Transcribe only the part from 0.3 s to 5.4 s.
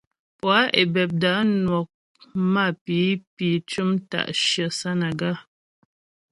Poâ Ebebda nwɔk mapǐpi cʉm ta'shyə Sánaga.